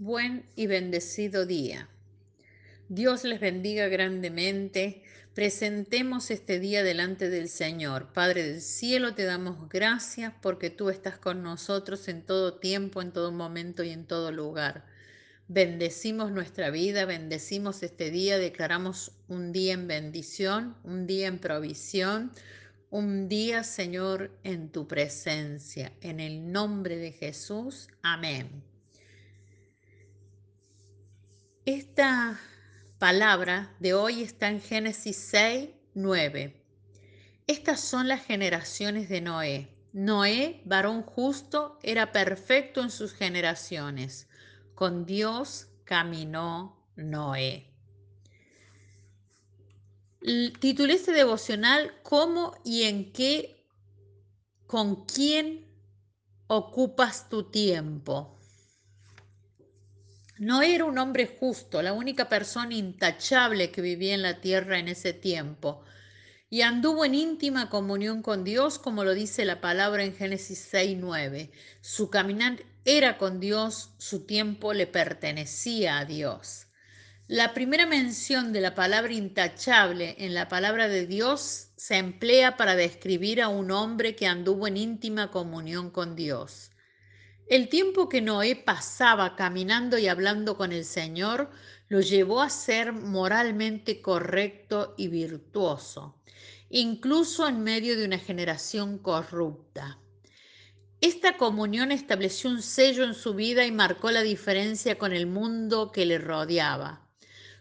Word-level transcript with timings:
buen 0.00 0.46
y 0.56 0.66
bendecido 0.66 1.44
día. 1.44 1.86
Dios 2.88 3.22
les 3.22 3.38
bendiga 3.38 3.86
grandemente. 3.88 5.02
Presentemos 5.34 6.30
este 6.30 6.58
día 6.58 6.82
delante 6.82 7.28
del 7.28 7.50
Señor. 7.50 8.10
Padre 8.14 8.44
del 8.44 8.62
cielo, 8.62 9.14
te 9.14 9.24
damos 9.24 9.68
gracias 9.68 10.32
porque 10.40 10.70
tú 10.70 10.88
estás 10.88 11.18
con 11.18 11.42
nosotros 11.42 12.08
en 12.08 12.22
todo 12.22 12.54
tiempo, 12.54 13.02
en 13.02 13.12
todo 13.12 13.30
momento 13.30 13.84
y 13.84 13.90
en 13.90 14.06
todo 14.06 14.32
lugar. 14.32 14.86
Bendecimos 15.48 16.32
nuestra 16.32 16.70
vida, 16.70 17.04
bendecimos 17.04 17.82
este 17.82 18.10
día, 18.10 18.38
declaramos 18.38 19.12
un 19.28 19.52
día 19.52 19.74
en 19.74 19.86
bendición, 19.86 20.76
un 20.82 21.06
día 21.06 21.26
en 21.26 21.38
provisión, 21.38 22.32
un 22.88 23.28
día, 23.28 23.64
Señor, 23.64 24.32
en 24.44 24.70
tu 24.70 24.88
presencia. 24.88 25.92
En 26.00 26.20
el 26.20 26.50
nombre 26.50 26.96
de 26.96 27.12
Jesús. 27.12 27.88
Amén. 28.00 28.69
Esta 31.70 32.40
palabra 32.98 33.76
de 33.78 33.94
hoy 33.94 34.24
está 34.24 34.48
en 34.48 34.60
Génesis 34.60 35.16
6, 35.30 35.68
9. 35.94 36.60
Estas 37.46 37.78
son 37.78 38.08
las 38.08 38.24
generaciones 38.24 39.08
de 39.08 39.20
Noé. 39.20 39.68
Noé, 39.92 40.62
varón 40.64 41.02
justo, 41.02 41.78
era 41.84 42.10
perfecto 42.10 42.82
en 42.82 42.90
sus 42.90 43.12
generaciones. 43.12 44.28
Con 44.74 45.06
Dios 45.06 45.68
caminó 45.84 46.90
Noé. 46.96 47.72
Titulé 50.58 50.94
este 50.94 51.12
devocional 51.12 51.94
¿Cómo 52.02 52.56
y 52.64 52.82
en 52.82 53.12
qué, 53.12 53.64
con 54.66 55.04
quién 55.04 55.68
ocupas 56.48 57.28
tu 57.28 57.44
tiempo? 57.44 58.39
No 60.40 60.62
era 60.62 60.86
un 60.86 60.96
hombre 60.96 61.36
justo, 61.38 61.82
la 61.82 61.92
única 61.92 62.30
persona 62.30 62.74
intachable 62.74 63.70
que 63.70 63.82
vivía 63.82 64.14
en 64.14 64.22
la 64.22 64.40
tierra 64.40 64.78
en 64.78 64.88
ese 64.88 65.12
tiempo, 65.12 65.84
y 66.48 66.62
anduvo 66.62 67.04
en 67.04 67.14
íntima 67.14 67.68
comunión 67.68 68.22
con 68.22 68.42
Dios, 68.42 68.78
como 68.78 69.04
lo 69.04 69.12
dice 69.12 69.44
la 69.44 69.60
palabra 69.60 70.02
en 70.02 70.14
Génesis 70.14 70.66
6:9. 70.72 71.50
Su 71.82 72.08
caminar 72.08 72.64
era 72.86 73.18
con 73.18 73.38
Dios, 73.38 73.90
su 73.98 74.24
tiempo 74.24 74.72
le 74.72 74.86
pertenecía 74.86 75.98
a 75.98 76.06
Dios. 76.06 76.68
La 77.26 77.52
primera 77.52 77.84
mención 77.84 78.54
de 78.54 78.62
la 78.62 78.74
palabra 78.74 79.12
intachable 79.12 80.16
en 80.24 80.32
la 80.32 80.48
palabra 80.48 80.88
de 80.88 81.06
Dios 81.06 81.68
se 81.76 81.96
emplea 81.98 82.56
para 82.56 82.76
describir 82.76 83.42
a 83.42 83.48
un 83.48 83.70
hombre 83.70 84.16
que 84.16 84.26
anduvo 84.26 84.66
en 84.66 84.78
íntima 84.78 85.30
comunión 85.30 85.90
con 85.90 86.16
Dios. 86.16 86.70
El 87.50 87.68
tiempo 87.68 88.08
que 88.08 88.20
Noé 88.20 88.54
pasaba 88.54 89.34
caminando 89.34 89.98
y 89.98 90.06
hablando 90.06 90.56
con 90.56 90.70
el 90.70 90.84
Señor 90.84 91.50
lo 91.88 92.00
llevó 92.00 92.42
a 92.42 92.48
ser 92.48 92.92
moralmente 92.92 94.00
correcto 94.00 94.94
y 94.96 95.08
virtuoso, 95.08 96.14
incluso 96.68 97.48
en 97.48 97.64
medio 97.64 97.98
de 97.98 98.04
una 98.04 98.20
generación 98.20 98.98
corrupta. 98.98 99.98
Esta 101.00 101.36
comunión 101.36 101.90
estableció 101.90 102.50
un 102.50 102.62
sello 102.62 103.02
en 103.02 103.14
su 103.14 103.34
vida 103.34 103.66
y 103.66 103.72
marcó 103.72 104.12
la 104.12 104.22
diferencia 104.22 104.96
con 104.96 105.12
el 105.12 105.26
mundo 105.26 105.90
que 105.90 106.06
le 106.06 106.18
rodeaba. 106.18 107.08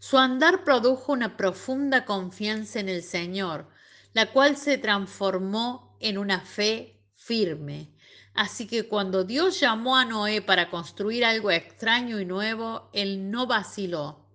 Su 0.00 0.18
andar 0.18 0.64
produjo 0.64 1.14
una 1.14 1.34
profunda 1.38 2.04
confianza 2.04 2.78
en 2.78 2.90
el 2.90 3.02
Señor, 3.02 3.70
la 4.12 4.32
cual 4.32 4.58
se 4.58 4.76
transformó 4.76 5.96
en 5.98 6.18
una 6.18 6.40
fe 6.40 7.00
firme 7.16 7.94
Así 8.38 8.68
que 8.68 8.86
cuando 8.86 9.24
Dios 9.24 9.58
llamó 9.58 9.96
a 9.96 10.04
Noé 10.04 10.42
para 10.42 10.70
construir 10.70 11.24
algo 11.24 11.50
extraño 11.50 12.20
y 12.20 12.24
nuevo, 12.24 12.88
él 12.92 13.32
no 13.32 13.48
vaciló. 13.48 14.28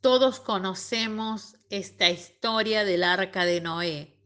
Todos 0.00 0.40
conocemos 0.40 1.54
esta 1.68 2.10
historia 2.10 2.84
del 2.84 3.04
arca 3.04 3.44
de 3.44 3.60
Noé, 3.60 4.18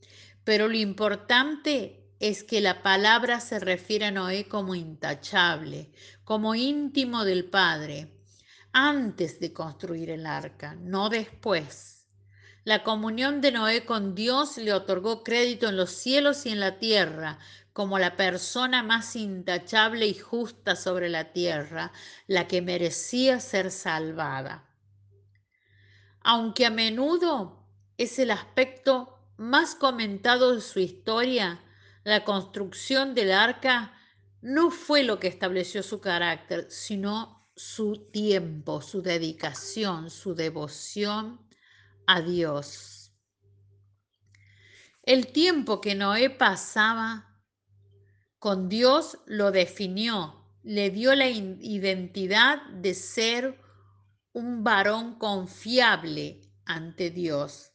pero 0.43 0.69
lo 0.69 0.79
importante 0.79 2.15
es 2.19 2.45
que 2.45 2.63
la 2.63 2.83
palabra 2.83 3.41
se 3.41 3.61
refiere 3.61 4.07
a 4.07 4.11
Noé 4.11 4.49
como 4.49 4.75
intachable, 4.75 5.93
como 6.25 6.55
íntimo 6.55 7.27
del 7.27 7.45
Padre, 7.45 8.11
antes 8.73 9.39
de 9.39 9.53
construir 9.53 10.09
el 10.09 10.25
arca, 10.25 10.77
no 10.77 11.11
después. 11.11 12.07
La 12.65 12.83
comunión 12.83 13.43
de 13.43 13.53
Noé 13.53 13.85
con 13.85 14.15
Dios 14.15 14.57
le 14.57 14.73
otorgó 14.73 15.23
crédito 15.23 15.69
en 15.69 15.77
los 15.77 15.91
cielos 15.91 16.47
y 16.47 16.49
en 16.49 16.61
la 16.61 16.79
tierra, 16.79 17.39
como 17.75 17.99
la 17.99 18.17
persona 18.17 18.85
más 18.85 19.17
intachable 19.17 20.07
y 20.07 20.15
justa 20.15 20.77
sobre 20.77 21.09
la 21.09 21.33
tierra, 21.33 21.93
la 22.29 22.47
que 22.47 22.63
merecía 22.63 23.41
ser 23.41 23.73
salvada. 23.73 24.65
Aunque 26.21 26.67
a 26.67 26.71
menudo 26.71 27.67
es 27.99 28.21
el 28.21 28.31
aspecto 28.31 29.19
más 29.37 29.75
comentado 29.75 30.55
de 30.55 30.61
su 30.61 30.79
historia, 30.79 31.61
la 32.05 32.23
construcción 32.23 33.13
del 33.13 33.33
arca 33.33 33.93
no 34.41 34.71
fue 34.71 35.03
lo 35.03 35.19
que 35.19 35.27
estableció 35.27 35.83
su 35.83 36.01
carácter, 36.01 36.69
sino 36.71 37.51
su 37.57 38.09
tiempo, 38.13 38.83
su 38.83 39.03
dedicación, 39.03 40.11
su 40.11 40.37
devoción 40.37 41.45
a 42.07 42.21
Dios. 42.21 43.11
El 45.03 45.33
tiempo 45.33 45.81
que 45.81 45.97
Noé 45.97 46.31
pasaba 46.31 47.34
con 48.45 48.69
Dios 48.69 49.17
lo 49.25 49.53
definió, 49.53 50.45
le 50.63 50.91
dio 50.91 51.15
la 51.15 51.31
identidad 51.31 52.61
de 52.73 52.93
ser 52.93 53.59
un 54.35 54.63
varón 54.63 55.19
confiable 55.19 56.43
ante 56.67 57.09
Dios. 57.09 57.73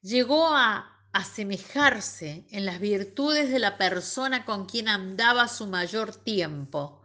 Llegó 0.00 0.54
a 0.54 0.96
asemejarse 1.12 2.46
en 2.50 2.66
las 2.66 2.78
virtudes 2.78 3.50
de 3.50 3.58
la 3.58 3.78
persona 3.78 4.44
con 4.44 4.66
quien 4.66 4.86
andaba 4.86 5.48
su 5.48 5.66
mayor 5.66 6.14
tiempo. 6.14 7.02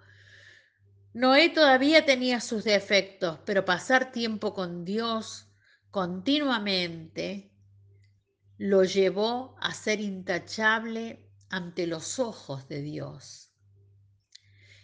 Noé 1.11 1.49
todavía 1.49 2.05
tenía 2.05 2.39
sus 2.39 2.63
defectos, 2.63 3.39
pero 3.47 3.65
pasar 3.65 4.11
tiempo 4.11 4.53
con 4.53 4.85
Dios 4.85 5.47
continuamente 5.89 7.51
lo 8.59 8.83
llevó 8.83 9.55
a 9.59 9.73
ser 9.73 10.01
intachable 10.01 11.24
ante 11.49 11.87
los 11.87 12.19
ojos 12.19 12.67
de 12.67 12.81
Dios. 12.81 13.51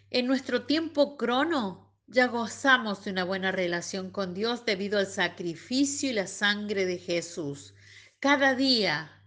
En 0.10 0.28
nuestro 0.28 0.66
tiempo 0.66 1.18
crono 1.18 1.94
ya 2.08 2.28
gozamos 2.28 3.06
de 3.06 3.12
una 3.12 3.24
buena 3.24 3.52
relación 3.52 4.12
con 4.12 4.34
Dios 4.34 4.66
debido 4.66 5.00
al 5.00 5.08
sacrificio 5.08 6.10
y 6.10 6.14
la 6.14 6.28
sangre 6.28 6.86
de 6.86 6.98
Jesús. 6.98 7.74
Cada 8.20 8.54
día 8.54 9.24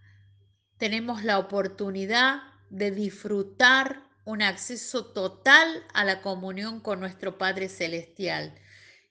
tenemos 0.77 1.23
la 1.23 1.39
oportunidad 1.39 2.41
de 2.69 2.91
disfrutar 2.91 4.03
un 4.25 4.41
acceso 4.41 5.05
total 5.05 5.83
a 5.93 6.03
la 6.05 6.21
comunión 6.21 6.79
con 6.79 6.99
nuestro 6.99 7.37
Padre 7.37 7.69
Celestial 7.69 8.53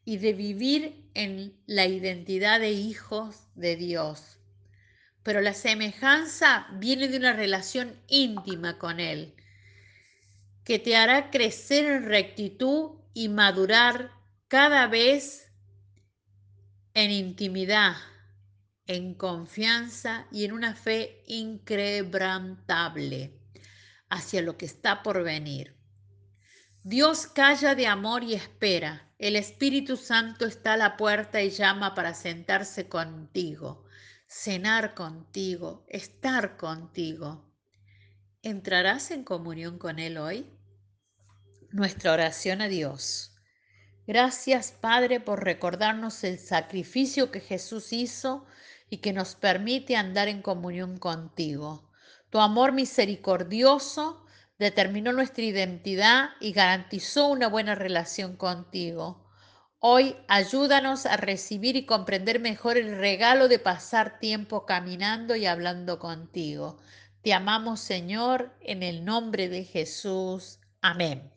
y 0.04 0.18
de 0.18 0.32
vivir 0.32 1.10
en 1.14 1.60
la 1.66 1.86
identidad 1.86 2.60
de 2.60 2.72
hijos 2.72 3.48
de 3.54 3.76
Dios 3.76 4.38
pero 5.24 5.40
la 5.40 5.54
semejanza 5.54 6.68
viene 6.74 7.08
de 7.08 7.16
una 7.16 7.32
relación 7.32 7.98
íntima 8.08 8.78
con 8.78 9.00
Él, 9.00 9.34
que 10.64 10.78
te 10.78 10.96
hará 10.96 11.30
crecer 11.30 11.86
en 11.86 12.04
rectitud 12.04 12.90
y 13.14 13.30
madurar 13.30 14.10
cada 14.48 14.86
vez 14.86 15.50
en 16.92 17.10
intimidad, 17.10 17.96
en 18.86 19.14
confianza 19.14 20.26
y 20.30 20.44
en 20.44 20.52
una 20.52 20.76
fe 20.76 21.22
increbrantable 21.26 23.40
hacia 24.10 24.42
lo 24.42 24.58
que 24.58 24.66
está 24.66 25.02
por 25.02 25.24
venir. 25.24 25.74
Dios 26.82 27.26
calla 27.26 27.74
de 27.74 27.86
amor 27.86 28.24
y 28.24 28.34
espera. 28.34 29.10
El 29.18 29.36
Espíritu 29.36 29.96
Santo 29.96 30.44
está 30.44 30.74
a 30.74 30.76
la 30.76 30.98
puerta 30.98 31.40
y 31.40 31.48
llama 31.48 31.94
para 31.94 32.12
sentarse 32.12 32.90
contigo 32.90 33.83
cenar 34.36 34.94
contigo, 34.94 35.86
estar 35.88 36.56
contigo. 36.56 37.54
¿Entrarás 38.42 39.12
en 39.12 39.22
comunión 39.22 39.78
con 39.78 40.00
Él 40.00 40.18
hoy? 40.18 40.50
Nuestra 41.70 42.12
oración 42.12 42.60
a 42.60 42.66
Dios. 42.66 43.32
Gracias 44.08 44.72
Padre 44.72 45.20
por 45.20 45.44
recordarnos 45.44 46.24
el 46.24 46.40
sacrificio 46.40 47.30
que 47.30 47.38
Jesús 47.38 47.92
hizo 47.92 48.44
y 48.90 48.98
que 48.98 49.12
nos 49.12 49.36
permite 49.36 49.94
andar 49.94 50.26
en 50.26 50.42
comunión 50.42 50.98
contigo. 50.98 51.88
Tu 52.30 52.40
amor 52.40 52.72
misericordioso 52.72 54.26
determinó 54.58 55.12
nuestra 55.12 55.44
identidad 55.44 56.30
y 56.40 56.52
garantizó 56.52 57.28
una 57.28 57.46
buena 57.48 57.76
relación 57.76 58.36
contigo. 58.36 59.23
Hoy 59.86 60.16
ayúdanos 60.28 61.04
a 61.04 61.18
recibir 61.18 61.76
y 61.76 61.84
comprender 61.84 62.40
mejor 62.40 62.78
el 62.78 62.96
regalo 62.96 63.48
de 63.48 63.58
pasar 63.58 64.18
tiempo 64.18 64.64
caminando 64.64 65.36
y 65.36 65.44
hablando 65.44 65.98
contigo. 65.98 66.78
Te 67.20 67.34
amamos 67.34 67.80
Señor 67.80 68.50
en 68.62 68.82
el 68.82 69.04
nombre 69.04 69.50
de 69.50 69.62
Jesús. 69.64 70.58
Amén. 70.80 71.30